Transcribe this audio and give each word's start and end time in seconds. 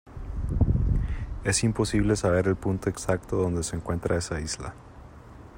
es 1.43 1.63
imposible 1.63 2.15
saber 2.15 2.47
el 2.47 2.55
punto 2.55 2.89
exacto 2.89 3.35
donde 3.35 3.61
se 3.61 3.75
encuentra 3.75 4.17
esa 4.17 4.39
isla. 4.41 4.73